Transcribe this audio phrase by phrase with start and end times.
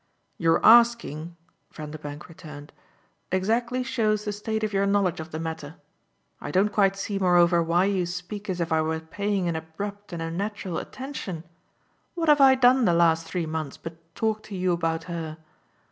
[0.39, 1.37] "Your asking,"
[1.71, 2.73] Vanderbank returned,
[3.31, 5.75] "exactly shows the state of your knowledge of the matter.
[6.39, 10.11] I don't quite see moreover why you speak as if I were paying an abrupt
[10.11, 11.43] and unnatural attention.
[12.15, 15.37] What have I done the last three months but talk to you about her?